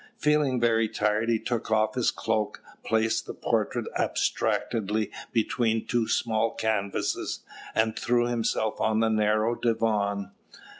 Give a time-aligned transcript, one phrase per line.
[0.17, 6.55] Feeling very tired, he took off his cloak, placed the portrait abstractedly between two small
[6.55, 7.41] canvasses,
[7.75, 10.31] and threw himself on the narrow divan.